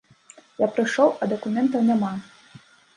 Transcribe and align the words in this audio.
Я 0.65 0.69
прыйшоў, 0.77 1.09
а 1.21 1.29
дакументаў 1.37 1.87
няма. 1.95 2.13